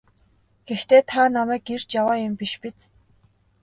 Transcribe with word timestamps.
Гэхдээ 0.67 1.01
та 1.09 1.21
намайг 1.35 1.63
эрж 1.75 1.89
яваа 2.01 2.17
юм 2.27 2.33
биш 2.39 2.53
биз? 2.61 2.77